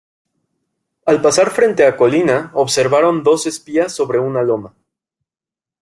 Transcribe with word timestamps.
Al 1.05 1.21
pasar 1.21 1.51
frente 1.51 1.85
a 1.85 1.95
Colina 1.95 2.49
observaron 2.55 3.21
dos 3.21 3.45
espías 3.45 3.93
sobre 3.93 4.17
una 4.17 4.41
loma. 4.41 4.73